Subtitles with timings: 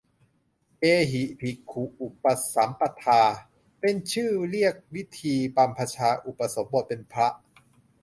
[0.79, 3.21] เอหิภิกขุอุปสัมปทา
[3.79, 7.27] เป็นชื่อเรียกวิธีบรรพชาอุปสมบทเป็นพระ